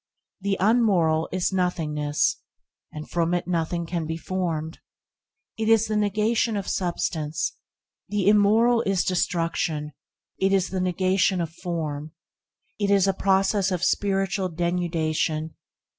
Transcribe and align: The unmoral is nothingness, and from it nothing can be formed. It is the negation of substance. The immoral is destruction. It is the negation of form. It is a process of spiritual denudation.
The 0.39 0.57
unmoral 0.59 1.29
is 1.31 1.53
nothingness, 1.53 2.37
and 2.91 3.07
from 3.07 3.35
it 3.35 3.47
nothing 3.47 3.85
can 3.85 4.07
be 4.07 4.17
formed. 4.17 4.79
It 5.59 5.69
is 5.69 5.85
the 5.85 5.95
negation 5.95 6.57
of 6.57 6.67
substance. 6.67 7.53
The 8.09 8.27
immoral 8.27 8.81
is 8.81 9.03
destruction. 9.03 9.93
It 10.39 10.53
is 10.53 10.69
the 10.69 10.81
negation 10.81 11.39
of 11.39 11.51
form. 11.53 12.13
It 12.79 12.89
is 12.89 13.07
a 13.07 13.13
process 13.13 13.69
of 13.69 13.83
spiritual 13.83 14.49
denudation. 14.49 15.51